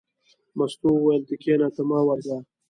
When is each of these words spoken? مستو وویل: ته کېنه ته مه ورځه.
مستو 0.57 0.87
وویل: 0.93 1.23
ته 1.29 1.35
کېنه 1.41 1.67
ته 1.75 1.81
مه 1.89 1.99
ورځه. 2.07 2.37